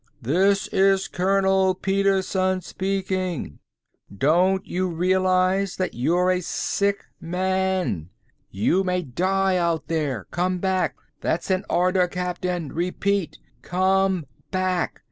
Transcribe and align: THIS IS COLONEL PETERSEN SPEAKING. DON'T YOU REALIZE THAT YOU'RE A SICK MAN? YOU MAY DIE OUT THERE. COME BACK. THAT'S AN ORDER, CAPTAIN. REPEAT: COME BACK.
THIS 0.23 0.67
IS 0.69 1.07
COLONEL 1.07 1.75
PETERSEN 1.75 2.61
SPEAKING. 2.61 3.59
DON'T 4.17 4.65
YOU 4.65 4.89
REALIZE 4.89 5.75
THAT 5.75 5.93
YOU'RE 5.93 6.31
A 6.31 6.41
SICK 6.41 7.05
MAN? 7.19 8.09
YOU 8.49 8.83
MAY 8.83 9.03
DIE 9.03 9.57
OUT 9.57 9.87
THERE. 9.89 10.25
COME 10.31 10.57
BACK. 10.57 10.95
THAT'S 11.21 11.51
AN 11.51 11.65
ORDER, 11.69 12.07
CAPTAIN. 12.07 12.73
REPEAT: 12.73 13.37
COME 13.61 14.25
BACK. 14.49 14.99